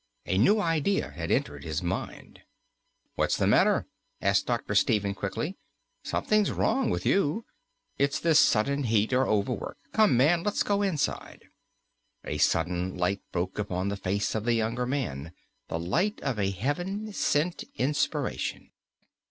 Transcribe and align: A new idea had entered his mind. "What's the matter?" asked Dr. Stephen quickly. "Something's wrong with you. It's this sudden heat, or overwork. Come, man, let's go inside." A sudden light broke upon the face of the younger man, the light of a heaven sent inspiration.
A 0.25 0.39
new 0.39 0.59
idea 0.59 1.11
had 1.11 1.29
entered 1.29 1.63
his 1.63 1.83
mind. 1.83 2.39
"What's 3.13 3.37
the 3.37 3.45
matter?" 3.45 3.85
asked 4.19 4.47
Dr. 4.47 4.73
Stephen 4.73 5.13
quickly. 5.13 5.59
"Something's 6.03 6.49
wrong 6.51 6.89
with 6.89 7.05
you. 7.05 7.45
It's 7.99 8.19
this 8.19 8.39
sudden 8.39 8.85
heat, 8.85 9.13
or 9.13 9.27
overwork. 9.27 9.77
Come, 9.93 10.17
man, 10.17 10.41
let's 10.41 10.63
go 10.63 10.81
inside." 10.81 11.43
A 12.25 12.39
sudden 12.39 12.97
light 12.97 13.21
broke 13.31 13.59
upon 13.59 13.89
the 13.89 13.95
face 13.95 14.33
of 14.33 14.43
the 14.43 14.55
younger 14.55 14.87
man, 14.87 15.33
the 15.67 15.77
light 15.77 16.19
of 16.21 16.39
a 16.39 16.49
heaven 16.49 17.13
sent 17.13 17.63
inspiration. 17.75 18.71